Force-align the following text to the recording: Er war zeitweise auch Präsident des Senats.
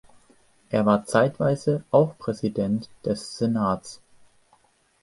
Er 0.71 0.83
war 0.87 1.05
zeitweise 1.05 1.83
auch 1.91 2.17
Präsident 2.17 2.89
des 3.05 3.37
Senats. 3.37 4.01